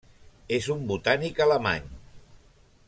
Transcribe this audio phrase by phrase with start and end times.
[0.57, 1.89] És un botànic alemany.